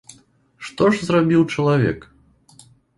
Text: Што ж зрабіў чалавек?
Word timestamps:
Што 0.69 0.89
ж 0.95 1.05
зрабіў 1.11 1.47
чалавек? 1.53 2.13